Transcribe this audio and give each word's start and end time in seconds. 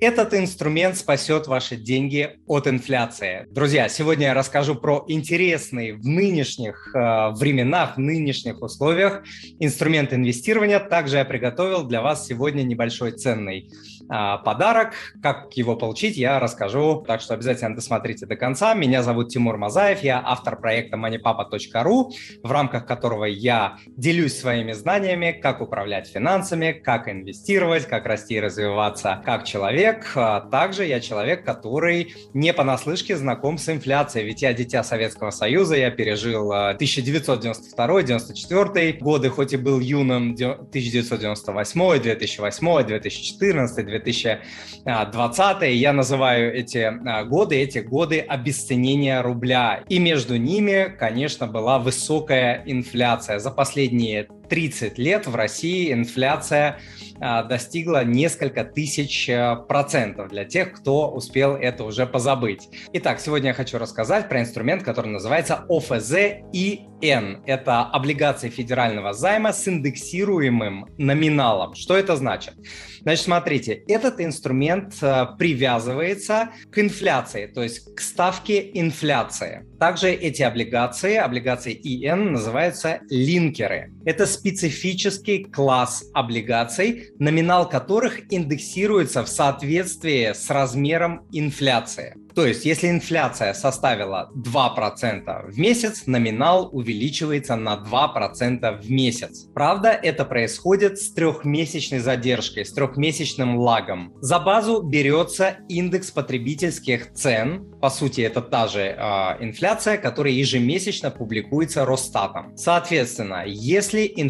Этот 0.00 0.32
инструмент 0.32 0.96
спасет 0.96 1.46
ваши 1.46 1.76
деньги 1.76 2.38
от 2.46 2.66
инфляции. 2.66 3.46
Друзья, 3.50 3.86
сегодня 3.90 4.28
я 4.28 4.34
расскажу 4.34 4.74
про 4.74 5.04
интересный 5.08 5.92
в 5.92 6.06
нынешних 6.06 6.88
э, 6.94 7.32
временах, 7.32 7.96
в 7.96 8.00
нынешних 8.00 8.62
условиях 8.62 9.22
инструмент 9.58 10.14
инвестирования. 10.14 10.80
Также 10.80 11.18
я 11.18 11.26
приготовил 11.26 11.84
для 11.84 12.00
вас 12.00 12.26
сегодня 12.26 12.62
небольшой 12.62 13.12
ценный 13.12 13.68
э, 13.68 14.06
подарок. 14.42 14.94
Как 15.22 15.52
его 15.52 15.76
получить, 15.76 16.16
я 16.16 16.40
расскажу, 16.40 17.04
так 17.06 17.20
что 17.20 17.34
обязательно 17.34 17.74
досмотрите 17.74 18.24
до 18.24 18.36
конца. 18.36 18.72
Меня 18.72 19.02
зовут 19.02 19.28
Тимур 19.28 19.58
Мазаев, 19.58 20.02
я 20.02 20.22
автор 20.24 20.58
проекта 20.58 20.96
moneypapa.ru, 20.96 22.10
в 22.42 22.50
рамках 22.50 22.86
которого 22.86 23.26
я 23.26 23.76
делюсь 23.86 24.38
своими 24.38 24.72
знаниями, 24.72 25.32
как 25.32 25.60
управлять 25.60 26.08
финансами, 26.08 26.72
как 26.72 27.06
инвестировать, 27.06 27.84
как 27.84 28.06
расти 28.06 28.36
и 28.36 28.40
развиваться 28.40 29.20
как 29.26 29.44
человек, 29.44 29.89
человек, 29.90 30.12
а 30.14 30.40
также 30.40 30.86
я 30.86 31.00
человек, 31.00 31.44
который 31.44 32.14
не 32.34 32.52
понаслышке 32.52 33.16
знаком 33.16 33.56
с 33.58 33.68
инфляцией, 33.68 34.26
ведь 34.26 34.42
я 34.42 34.52
дитя 34.52 34.84
Советского 34.84 35.30
Союза, 35.30 35.76
я 35.76 35.90
пережил 35.90 36.52
1992-1994 36.52 38.98
годы, 38.98 39.30
хоть 39.30 39.52
и 39.52 39.56
был 39.56 39.78
юным 39.80 40.32
1998, 40.32 42.02
2008, 42.02 42.86
2014, 42.86 43.86
2020, 43.86 45.74
я 45.74 45.92
называю 45.92 46.54
эти 46.54 46.78
а, 46.78 47.24
годы, 47.24 47.56
эти 47.56 47.78
годы 47.78 48.20
обесценения 48.20 49.20
рубля. 49.22 49.82
И 49.88 49.98
между 49.98 50.36
ними, 50.36 50.94
конечно, 50.98 51.46
была 51.46 51.78
высокая 51.78 52.62
инфляция. 52.66 53.38
За 53.38 53.50
последние 53.50 54.28
30 54.50 54.98
лет 54.98 55.26
в 55.26 55.34
России 55.34 55.92
инфляция 55.92 56.80
а, 57.22 57.42
достигла 57.42 58.02
несколько 58.02 58.64
тысяч 58.64 59.28
э, 59.28 59.56
процентов 59.68 60.30
для 60.30 60.46
тех, 60.46 60.72
кто 60.72 61.10
успел 61.10 61.54
это 61.54 61.84
уже 61.84 62.06
позабыть. 62.06 62.68
Итак, 62.94 63.20
сегодня 63.20 63.48
я 63.48 63.54
хочу 63.54 63.76
рассказать 63.76 64.28
про 64.28 64.40
инструмент, 64.40 64.82
который 64.82 65.10
называется 65.10 65.66
ОФЗ-ИН. 65.68 67.42
Это 67.46 67.82
облигации 67.82 68.48
федерального 68.48 69.12
займа 69.12 69.52
с 69.52 69.68
индексируемым 69.68 70.86
номиналом. 70.96 71.74
Что 71.74 71.96
это 71.96 72.16
значит? 72.16 72.54
Значит, 73.02 73.24
смотрите, 73.24 73.72
этот 73.88 74.20
инструмент 74.20 74.94
э, 75.02 75.26
привязывается 75.38 76.50
к 76.70 76.78
инфляции, 76.78 77.46
то 77.46 77.62
есть 77.62 77.94
к 77.94 78.00
ставке 78.00 78.70
инфляции. 78.78 79.66
Также 79.78 80.10
эти 80.10 80.42
облигации, 80.42 81.16
облигации 81.16 81.72
ИН, 81.74 82.32
называются 82.32 83.00
линкеры. 83.10 83.92
Это 84.04 84.26
специфический 84.40 85.44
класс 85.44 86.04
облигаций, 86.14 87.10
номинал 87.18 87.68
которых 87.68 88.32
индексируется 88.32 89.22
в 89.22 89.28
соответствии 89.28 90.32
с 90.32 90.48
размером 90.48 91.26
инфляции. 91.30 92.14
То 92.34 92.46
есть, 92.46 92.64
если 92.64 92.88
инфляция 92.88 93.54
составила 93.54 94.30
2% 94.34 95.50
в 95.50 95.58
месяц, 95.58 96.06
номинал 96.06 96.70
увеличивается 96.72 97.56
на 97.56 97.74
2% 97.74 98.80
в 98.80 98.90
месяц. 98.90 99.46
Правда, 99.52 99.90
это 99.90 100.24
происходит 100.24 100.98
с 100.98 101.12
трехмесячной 101.12 101.98
задержкой, 101.98 102.64
с 102.64 102.72
трехмесячным 102.72 103.58
лагом. 103.58 104.14
За 104.20 104.38
базу 104.38 104.82
берется 104.82 105.56
индекс 105.68 106.10
потребительских 106.10 107.12
цен. 107.12 107.66
По 107.80 107.90
сути, 107.90 108.20
это 108.20 108.40
та 108.40 108.68
же 108.68 108.80
э, 108.80 108.96
инфляция, 109.40 109.96
которая 109.96 110.32
ежемесячно 110.32 111.10
публикуется 111.10 111.84
Росстатом. 111.84 112.56
Соответственно, 112.56 113.44
если 113.46 114.10
инфляция 114.16 114.29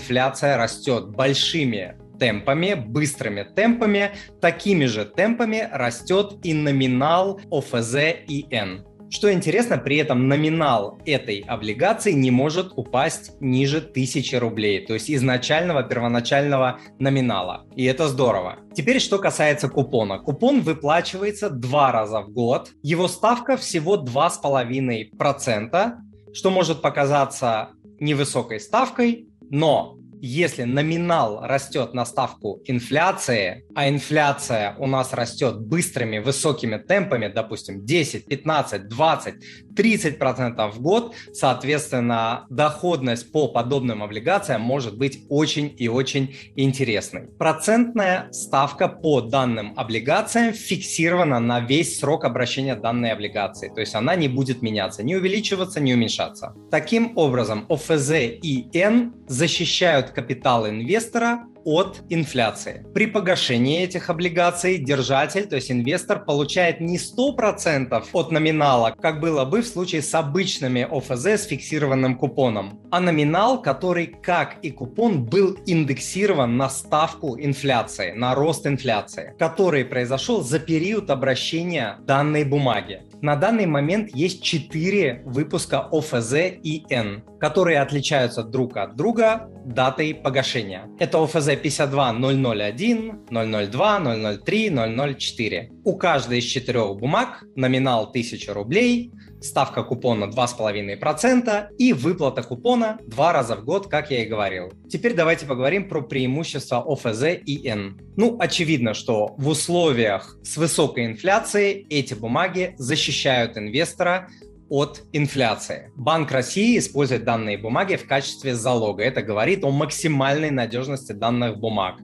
растет 0.56 1.08
большими 1.10 1.96
темпами, 2.18 2.74
быстрыми 2.74 3.42
темпами, 3.42 4.10
такими 4.40 4.84
же 4.84 5.04
темпами 5.04 5.68
растет 5.72 6.34
и 6.42 6.54
номинал 6.54 7.40
ОФЗ 7.50 7.96
ИН. 8.28 8.84
Что 9.12 9.32
интересно, 9.32 9.76
при 9.76 9.96
этом 9.96 10.28
номинал 10.28 11.00
этой 11.04 11.40
облигации 11.40 12.12
не 12.12 12.30
может 12.30 12.72
упасть 12.76 13.32
ниже 13.40 13.78
1000 13.78 14.38
рублей, 14.38 14.86
то 14.86 14.94
есть 14.94 15.10
изначального 15.10 15.82
первоначального 15.82 16.78
номинала. 17.00 17.66
И 17.74 17.84
это 17.86 18.06
здорово. 18.06 18.60
Теперь, 18.72 19.00
что 19.00 19.18
касается 19.18 19.68
купона. 19.68 20.20
Купон 20.20 20.60
выплачивается 20.60 21.50
два 21.50 21.90
раза 21.90 22.20
в 22.20 22.30
год. 22.30 22.70
Его 22.82 23.08
ставка 23.08 23.56
всего 23.56 23.96
2,5%, 23.96 25.92
что 26.32 26.50
может 26.50 26.80
показаться 26.80 27.70
невысокой 27.98 28.60
ставкой, 28.60 29.26
но 29.50 29.96
если 30.20 30.64
номинал 30.64 31.40
растет 31.42 31.94
на 31.94 32.04
ставку 32.04 32.60
инфляции, 32.66 33.64
а 33.74 33.88
инфляция 33.88 34.76
у 34.78 34.86
нас 34.86 35.12
растет 35.12 35.60
быстрыми, 35.60 36.18
высокими 36.18 36.76
темпами, 36.76 37.28
допустим, 37.28 37.84
10, 37.84 38.26
15, 38.26 38.88
20, 38.88 39.34
30 39.76 40.18
процентов 40.18 40.76
в 40.76 40.82
год, 40.82 41.14
соответственно, 41.32 42.46
доходность 42.50 43.32
по 43.32 43.48
подобным 43.48 44.02
облигациям 44.02 44.60
может 44.60 44.98
быть 44.98 45.24
очень 45.28 45.74
и 45.78 45.88
очень 45.88 46.36
интересной. 46.56 47.28
Процентная 47.38 48.30
ставка 48.32 48.88
по 48.88 49.20
данным 49.20 49.72
облигациям 49.76 50.52
фиксирована 50.52 51.40
на 51.40 51.60
весь 51.60 51.98
срок 51.98 52.24
обращения 52.24 52.76
данной 52.76 53.12
облигации, 53.12 53.70
то 53.74 53.80
есть 53.80 53.94
она 53.94 54.14
не 54.16 54.28
будет 54.28 54.62
меняться, 54.62 55.02
не 55.02 55.16
увеличиваться, 55.16 55.80
не 55.80 55.94
уменьшаться. 55.94 56.54
Таким 56.70 57.16
образом, 57.16 57.66
ОФЗ 57.68 58.10
и 58.42 58.68
Н 58.74 59.14
защищают 59.26 60.09
капитал 60.10 60.68
инвестора 60.68 61.46
от 61.64 62.02
инфляции. 62.08 62.84
При 62.94 63.06
погашении 63.06 63.82
этих 63.82 64.10
облигаций 64.10 64.78
держатель, 64.78 65.46
то 65.46 65.56
есть 65.56 65.70
инвестор, 65.70 66.24
получает 66.24 66.80
не 66.80 66.98
100% 66.98 68.04
от 68.12 68.30
номинала, 68.30 68.94
как 69.00 69.20
было 69.20 69.44
бы 69.44 69.62
в 69.62 69.66
случае 69.66 70.02
с 70.02 70.14
обычными 70.14 70.86
ОФЗ 70.90 71.26
с 71.26 71.46
фиксированным 71.46 72.16
купоном, 72.16 72.80
а 72.90 73.00
номинал, 73.00 73.60
который, 73.60 74.06
как 74.06 74.56
и 74.62 74.70
купон, 74.70 75.24
был 75.24 75.56
индексирован 75.66 76.56
на 76.56 76.68
ставку 76.68 77.38
инфляции, 77.38 78.12
на 78.12 78.34
рост 78.34 78.66
инфляции, 78.66 79.34
который 79.38 79.84
произошел 79.84 80.42
за 80.42 80.58
период 80.58 81.10
обращения 81.10 81.98
данной 82.06 82.44
бумаги. 82.44 83.02
На 83.22 83.36
данный 83.36 83.66
момент 83.66 84.10
есть 84.14 84.42
4 84.42 85.22
выпуска 85.26 85.80
ОФЗ 85.92 86.34
и 86.62 86.84
Н, 86.88 87.22
которые 87.38 87.80
отличаются 87.80 88.42
друг 88.42 88.78
от 88.78 88.96
друга 88.96 89.50
датой 89.64 90.14
погашения. 90.14 90.88
Это 90.98 91.22
ОФЗ 91.22 91.49
52001, 91.56 93.26
002, 93.30 94.38
003, 94.44 94.70
004. 95.18 95.70
У 95.84 95.96
каждой 95.96 96.38
из 96.38 96.44
четырех 96.44 96.96
бумаг 96.96 97.44
номинал 97.56 98.04
1000 98.04 98.54
рублей, 98.54 99.12
ставка 99.40 99.82
купона 99.82 100.24
2,5% 100.24 101.68
и 101.78 101.92
выплата 101.92 102.42
купона 102.42 102.98
два 103.06 103.32
раза 103.32 103.56
в 103.56 103.64
год, 103.64 103.88
как 103.88 104.10
я 104.10 104.22
и 104.22 104.26
говорил. 104.26 104.72
Теперь 104.88 105.14
давайте 105.14 105.46
поговорим 105.46 105.88
про 105.88 106.02
преимущества 106.02 106.84
ОФЗ 106.86 107.22
и 107.44 107.66
Н. 107.68 107.98
Ну, 108.16 108.36
очевидно, 108.38 108.94
что 108.94 109.34
в 109.38 109.48
условиях 109.48 110.36
с 110.42 110.56
высокой 110.56 111.06
инфляцией 111.06 111.86
эти 111.88 112.14
бумаги 112.14 112.74
защищают 112.76 113.56
инвестора 113.56 114.28
от 114.70 115.02
инфляции. 115.12 115.92
Банк 115.96 116.30
России 116.30 116.78
использует 116.78 117.24
данные 117.24 117.58
бумаги 117.58 117.96
в 117.96 118.06
качестве 118.06 118.54
залога. 118.54 119.02
Это 119.02 119.20
говорит 119.20 119.64
о 119.64 119.70
максимальной 119.70 120.50
надежности 120.50 121.12
данных 121.12 121.58
бумаг. 121.58 122.00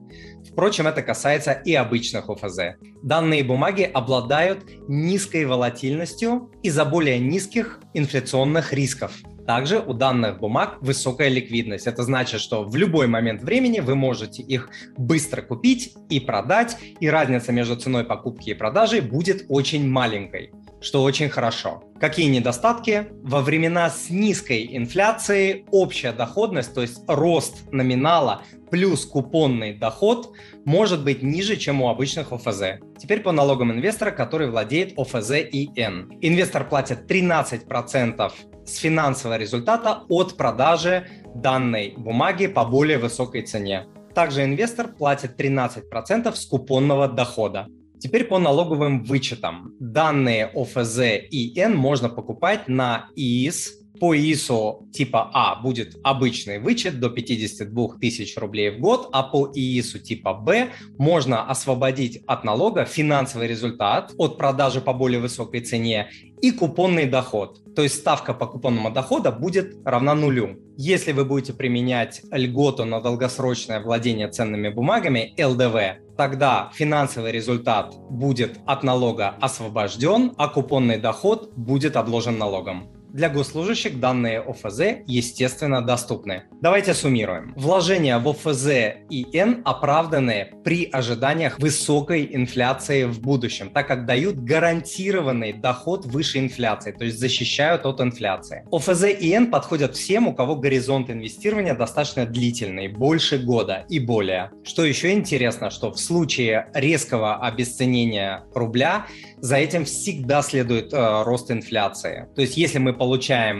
Впрочем, 0.51 0.85
это 0.85 1.01
касается 1.01 1.53
и 1.53 1.73
обычных 1.73 2.29
ОФЗ. 2.29 2.77
Данные 3.01 3.43
бумаги 3.43 3.83
обладают 3.83 4.65
низкой 4.87 5.45
волатильностью 5.45 6.51
из-за 6.61 6.83
более 6.83 7.19
низких 7.19 7.79
инфляционных 7.93 8.73
рисков. 8.73 9.13
Также 9.45 9.79
у 9.79 9.93
данных 9.93 10.39
бумаг 10.39 10.77
высокая 10.81 11.29
ликвидность. 11.29 11.87
Это 11.87 12.03
значит, 12.03 12.41
что 12.41 12.65
в 12.65 12.75
любой 12.75 13.07
момент 13.07 13.43
времени 13.43 13.79
вы 13.79 13.95
можете 13.95 14.43
их 14.43 14.69
быстро 14.97 15.41
купить 15.41 15.93
и 16.09 16.19
продать, 16.19 16.77
и 16.99 17.09
разница 17.09 17.53
между 17.53 17.77
ценой 17.77 18.03
покупки 18.03 18.49
и 18.49 18.53
продажи 18.53 19.01
будет 19.01 19.45
очень 19.47 19.87
маленькой 19.87 20.51
что 20.79 21.03
очень 21.03 21.29
хорошо. 21.29 21.83
Какие 21.99 22.27
недостатки? 22.27 23.07
Во 23.23 23.41
времена 23.41 23.89
с 23.89 24.09
низкой 24.09 24.67
инфляцией 24.77 25.65
общая 25.71 26.11
доходность, 26.11 26.73
то 26.73 26.81
есть 26.81 27.01
рост 27.07 27.71
номинала 27.71 28.43
плюс 28.69 29.05
купонный 29.05 29.73
доход 29.73 30.33
может 30.65 31.03
быть 31.03 31.23
ниже, 31.23 31.55
чем 31.55 31.81
у 31.81 31.89
обычных 31.89 32.31
ОФЗ. 32.31 32.79
Теперь 32.99 33.21
по 33.21 33.31
налогам 33.31 33.71
инвестора, 33.71 34.11
который 34.11 34.49
владеет 34.49 34.97
ОФЗ 34.97 35.31
и 35.51 35.69
Н. 35.75 36.11
Инвестор 36.21 36.67
платит 36.67 37.09
13% 37.09 38.31
с 38.65 38.75
финансового 38.77 39.37
результата 39.37 40.03
от 40.09 40.35
продажи 40.35 41.07
данной 41.33 41.93
бумаги 41.97 42.47
по 42.47 42.65
более 42.65 42.97
высокой 42.97 43.43
цене. 43.43 43.87
Также 44.13 44.43
инвестор 44.43 44.87
платит 44.87 45.39
13% 45.39 46.35
с 46.35 46.45
купонного 46.45 47.07
дохода. 47.07 47.67
Теперь 47.99 48.25
по 48.25 48.37
налоговым 48.37 49.03
вычетам. 49.03 49.73
Данные 49.79 50.51
ОФЗ 50.53 50.99
и 51.31 51.59
Н 51.59 51.75
можно 51.75 52.09
покупать 52.09 52.67
на 52.67 53.09
ИИС, 53.15 53.73
по 53.99 54.15
ИИСу 54.15 54.87
типа 54.93 55.31
А 55.33 55.55
будет 55.61 55.97
обычный 56.03 56.59
вычет 56.59 56.99
до 56.99 57.09
52 57.09 57.97
тысяч 57.99 58.37
рублей 58.37 58.69
в 58.69 58.79
год, 58.79 59.09
а 59.11 59.23
по 59.23 59.51
ИИСу 59.53 59.99
типа 59.99 60.33
Б 60.33 60.69
можно 60.97 61.49
освободить 61.49 62.23
от 62.27 62.43
налога 62.43 62.85
финансовый 62.85 63.47
результат 63.47 64.13
от 64.17 64.37
продажи 64.37 64.81
по 64.81 64.93
более 64.93 65.19
высокой 65.19 65.61
цене 65.61 66.09
и 66.41 66.51
купонный 66.51 67.07
доход. 67.07 67.59
То 67.75 67.81
есть 67.81 67.95
ставка 67.95 68.33
по 68.33 68.45
купонному 68.45 68.91
доходу 68.91 69.31
будет 69.31 69.75
равна 69.85 70.13
нулю. 70.13 70.59
Если 70.77 71.11
вы 71.11 71.25
будете 71.25 71.53
применять 71.53 72.21
льготу 72.31 72.85
на 72.85 73.01
долгосрочное 73.01 73.81
владение 73.81 74.27
ценными 74.27 74.69
бумагами, 74.69 75.33
ЛДВ, 75.41 76.06
тогда 76.17 76.69
финансовый 76.73 77.31
результат 77.31 77.95
будет 78.09 78.59
от 78.65 78.83
налога 78.83 79.35
освобожден, 79.39 80.33
а 80.37 80.47
купонный 80.49 80.97
доход 80.97 81.53
будет 81.55 81.95
обложен 81.95 82.37
налогом. 82.37 82.96
Для 83.17 83.29
госслужащих 83.29 83.99
данные 83.99 84.41
ОФЗ, 84.41 85.01
естественно, 85.07 85.81
доступны. 85.81 86.43
Давайте 86.61 86.93
суммируем. 86.93 87.51
Вложения 87.55 88.19
в 88.19 88.29
ОФЗ 88.29 88.67
и 89.09 89.25
Н 89.33 89.63
оправданы 89.65 90.51
при 90.63 90.87
ожиданиях 90.91 91.57
высокой 91.57 92.29
инфляции 92.31 93.05
в 93.05 93.19
будущем, 93.19 93.71
так 93.71 93.87
как 93.87 94.05
дают 94.05 94.35
гарантированный 94.35 95.51
доход 95.51 96.05
выше 96.05 96.37
инфляции, 96.37 96.91
то 96.91 97.05
есть 97.05 97.19
защищают 97.19 97.87
от 97.87 98.01
инфляции. 98.01 98.63
ОФЗ 98.71 99.05
и 99.19 99.31
Н 99.31 99.49
подходят 99.49 99.95
всем, 99.95 100.27
у 100.27 100.35
кого 100.35 100.55
горизонт 100.55 101.09
инвестирования 101.09 101.73
достаточно 101.73 102.27
длительный, 102.27 102.87
больше 102.87 103.39
года 103.39 103.83
и 103.89 103.97
более. 103.97 104.51
Что 104.63 104.85
еще 104.85 105.13
интересно, 105.13 105.71
что 105.71 105.91
в 105.91 105.99
случае 105.99 106.67
резкого 106.75 107.37
обесценения 107.37 108.43
рубля 108.53 109.07
за 109.37 109.55
этим 109.55 109.85
всегда 109.85 110.43
следует 110.43 110.93
э, 110.93 111.23
рост 111.23 111.49
инфляции. 111.49 112.27
То 112.35 112.41
есть 112.41 112.57
если 112.57 112.77
мы 112.77 112.93
получаем 112.93 113.06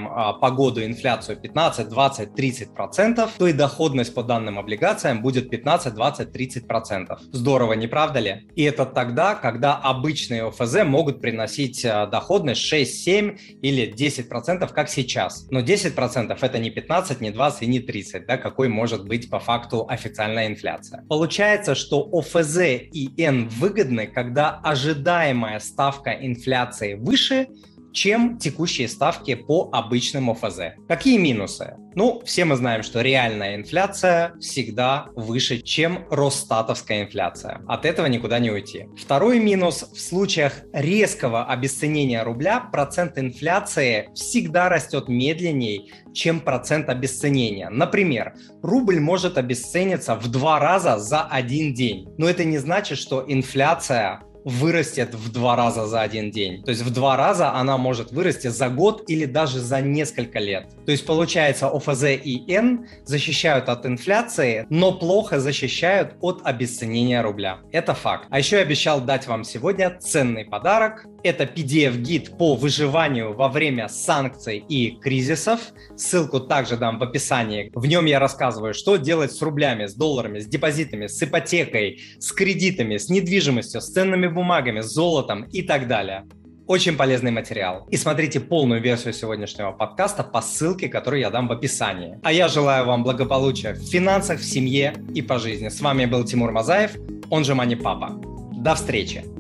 э, 0.08 0.40
по 0.40 0.52
году 0.52 0.84
инфляцию 0.84 1.38
15, 1.38 1.90
20, 1.90 2.36
30 2.36 2.74
процентов, 2.74 3.32
то 3.38 3.48
и 3.48 3.54
доходность 3.54 4.14
по 4.14 4.24
данным 4.24 4.60
облигациям 4.60 5.22
будет 5.22 5.50
15, 5.50 5.94
20, 5.94 6.32
30 6.32 6.68
процентов. 6.68 7.20
Здорово, 7.32 7.74
не 7.74 7.88
правда 7.88 8.20
ли? 8.20 8.48
И 8.56 8.64
это 8.64 8.86
тогда, 8.86 9.36
когда 9.36 9.76
обычные 9.76 10.48
ОФЗ 10.48 10.84
могут 10.86 11.22
приносить 11.22 11.84
э, 11.86 12.08
доходность 12.12 12.62
6, 12.62 13.04
7 13.04 13.38
или 13.62 13.92
10 13.92 14.30
процентов, 14.30 14.74
как 14.74 14.90
сейчас. 14.90 15.48
Но 15.50 15.62
10 15.62 15.96
процентов 15.96 16.44
это 16.44 16.60
не 16.60 16.70
15, 16.70 17.22
не 17.22 17.32
20 17.32 17.62
и 17.64 17.68
не 17.68 17.80
30, 17.80 18.26
да, 18.26 18.38
какой 18.38 18.70
может 18.70 19.08
быть 19.08 19.30
по 19.30 19.40
факту 19.40 19.86
официальная 19.88 20.48
инфляция. 20.48 21.04
Получается, 21.10 21.76
что 21.76 22.08
ОФЗ 22.12 22.58
и 22.92 23.10
N 23.18 23.48
выгодны, 23.50 24.08
когда 24.08 24.60
ожидаемая 24.64 25.60
ставка 25.60 26.12
инфляции 26.12 26.96
выше, 26.96 27.48
чем 27.94 28.38
текущие 28.38 28.88
ставки 28.88 29.36
по 29.36 29.70
обычным 29.72 30.30
ОФЗ. 30.30 30.60
Какие 30.88 31.18
минусы? 31.18 31.76
Ну, 31.96 32.22
все 32.26 32.46
мы 32.46 32.56
знаем, 32.56 32.84
что 32.84 33.02
реальная 33.02 33.56
инфляция 33.56 34.34
всегда 34.40 35.08
выше, 35.16 35.62
чем 35.62 36.06
Росстатовская 36.12 37.02
инфляция. 37.02 37.62
От 37.68 37.86
этого 37.86 38.06
никуда 38.06 38.38
не 38.38 38.52
уйти. 38.52 38.86
Второй 38.96 39.40
минус– 39.40 39.90
в 39.94 40.00
случаях 40.00 40.62
резкого 40.74 41.46
обесценения 41.46 42.24
рубля 42.24 42.60
процент 42.60 43.18
инфляции 43.18 44.10
всегда 44.14 44.70
растет 44.70 45.08
медленнее, 45.08 45.92
чем 46.14 46.40
процент 46.40 46.90
обесценения. 46.90 47.70
Например, 47.70 48.36
рубль 48.62 49.00
может 49.00 49.40
обесцениться 49.40 50.16
в 50.16 50.28
два 50.30 50.60
раза 50.60 51.00
за 51.00 51.24
один 51.24 51.74
день. 51.74 52.08
Но 52.20 52.30
это 52.30 52.44
не 52.44 52.60
значит, 52.60 53.00
что 53.00 53.26
инфляция 53.28 54.22
вырастет 54.48 55.14
в 55.14 55.30
два 55.30 55.58
раза 55.58 55.88
за 55.88 56.02
один 56.02 56.32
день. 56.32 56.64
То 56.64 56.72
есть 56.72 56.82
в 56.82 56.90
два 56.90 57.18
раза 57.18 57.54
она 57.54 57.78
может 57.78 58.14
вырасти 58.14 58.48
за 58.48 58.70
год 58.70 59.04
или 59.10 59.26
даже 59.26 59.60
за 59.60 59.82
несколько 59.82 60.40
лет. 60.40 60.70
То 60.86 60.92
есть 60.92 61.06
получается 61.06 61.68
ОФЗ 61.68 62.04
и 62.24 62.46
Н 62.48 62.88
защищают 63.04 63.68
от 63.68 63.86
инфляции, 63.86 64.66
но 64.70 64.94
плохо 64.94 65.42
защищают 65.42 66.16
от 66.22 66.42
обесценения 66.46 67.22
рубля. 67.22 67.60
Это 67.74 67.94
факт. 67.94 68.28
А 68.30 68.40
еще 68.40 68.56
я 68.56 68.62
обещал 68.62 69.02
дать 69.02 69.28
вам 69.28 69.44
сегодня 69.44 69.98
ценный 70.00 70.46
подарок. 70.46 71.06
Это 71.24 71.44
PDF-гид 71.44 72.38
по 72.38 72.56
выживанию 72.56 73.34
во 73.34 73.50
время 73.50 73.90
санкций 73.90 74.60
и 74.60 74.92
кризисов. 74.92 75.60
Ссылку 75.98 76.40
также 76.40 76.78
дам 76.78 77.00
в 77.00 77.04
описании. 77.04 77.70
В 77.76 77.86
нем 77.86 78.06
я 78.06 78.20
рассказываю, 78.20 78.74
что 78.74 78.96
делать 78.96 79.34
с 79.34 79.42
рублями, 79.42 79.88
с 79.88 79.94
долларами, 79.94 80.40
с 80.40 80.46
депозитами, 80.46 81.08
с 81.08 81.22
ипотекой, 81.22 82.00
с 82.20 82.32
кредитами, 82.32 82.96
с 82.96 83.10
недвижимостью, 83.10 83.82
с 83.82 83.88
ценными 83.88 84.37
бумагами, 84.38 84.82
золотом 84.82 85.44
и 85.44 85.62
так 85.62 85.88
далее. 85.88 86.24
Очень 86.68 86.98
полезный 86.98 87.32
материал. 87.32 87.88
И 87.90 87.98
смотрите 87.98 88.40
полную 88.40 88.82
версию 88.82 89.14
сегодняшнего 89.14 89.72
подкаста 89.72 90.24
по 90.24 90.42
ссылке, 90.42 90.90
которую 90.90 91.22
я 91.22 91.30
дам 91.30 91.48
в 91.48 91.52
описании. 91.52 92.20
А 92.24 92.32
я 92.32 92.48
желаю 92.48 92.86
вам 92.86 93.04
благополучия 93.04 93.74
в 93.74 93.80
финансах, 93.80 94.40
в 94.40 94.44
семье 94.44 94.94
и 95.16 95.22
по 95.22 95.40
жизни. 95.40 95.70
С 95.70 95.82
вами 95.82 96.06
был 96.06 96.24
Тимур 96.26 96.52
Мазаев, 96.52 96.92
он 97.30 97.46
же 97.46 97.56
Мани 97.56 97.76
Папа. 97.76 98.20
До 98.52 98.76
встречи! 98.76 99.37